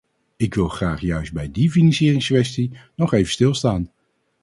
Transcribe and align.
Ik 0.37 0.53
wil 0.53 0.67
graag 0.67 0.99
juist 1.01 1.33
bij 1.33 1.51
die 1.51 1.71
financieringskwestie 1.71 2.71
nog 2.95 3.13
even 3.13 3.31
stilstaan. 3.31 3.91